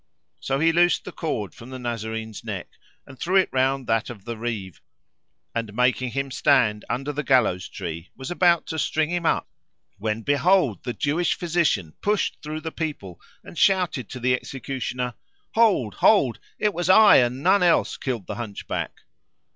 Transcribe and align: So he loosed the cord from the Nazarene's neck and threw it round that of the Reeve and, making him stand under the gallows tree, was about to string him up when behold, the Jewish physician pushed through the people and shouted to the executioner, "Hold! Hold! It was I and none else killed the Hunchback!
So 0.39 0.57
he 0.59 0.71
loosed 0.71 1.03
the 1.05 1.11
cord 1.11 1.53
from 1.53 1.69
the 1.69 1.77
Nazarene's 1.77 2.43
neck 2.43 2.69
and 3.05 3.19
threw 3.19 3.35
it 3.35 3.49
round 3.51 3.85
that 3.85 4.09
of 4.09 4.25
the 4.25 4.35
Reeve 4.35 4.81
and, 5.53 5.75
making 5.75 6.09
him 6.13 6.31
stand 6.31 6.83
under 6.89 7.11
the 7.13 7.21
gallows 7.21 7.69
tree, 7.69 8.09
was 8.15 8.31
about 8.31 8.65
to 8.65 8.79
string 8.79 9.11
him 9.11 9.27
up 9.27 9.47
when 9.99 10.23
behold, 10.23 10.81
the 10.85 10.93
Jewish 10.93 11.35
physician 11.35 11.93
pushed 12.01 12.41
through 12.41 12.61
the 12.61 12.71
people 12.71 13.21
and 13.43 13.59
shouted 13.59 14.09
to 14.09 14.19
the 14.19 14.33
executioner, 14.33 15.13
"Hold! 15.53 15.93
Hold! 15.93 16.39
It 16.57 16.73
was 16.73 16.89
I 16.89 17.17
and 17.17 17.43
none 17.43 17.61
else 17.61 17.95
killed 17.95 18.25
the 18.25 18.37
Hunchback! 18.41 19.01